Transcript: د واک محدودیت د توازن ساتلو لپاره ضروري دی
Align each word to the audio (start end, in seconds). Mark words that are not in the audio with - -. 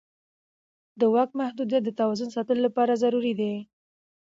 د 0.99 1.01
واک 1.13 1.29
محدودیت 1.41 1.83
د 1.85 1.89
توازن 1.99 2.29
ساتلو 2.35 2.61
لپاره 2.67 2.99
ضروري 3.03 3.33
دی 3.39 3.53